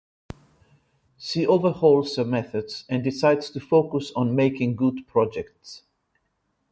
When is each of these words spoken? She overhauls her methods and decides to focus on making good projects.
She 1.19 1.45
overhauls 1.45 2.15
her 2.15 2.25
methods 2.25 2.85
and 2.89 3.03
decides 3.03 3.51
to 3.51 3.59
focus 3.59 4.11
on 4.15 4.35
making 4.35 4.75
good 4.75 5.05
projects. 5.05 5.83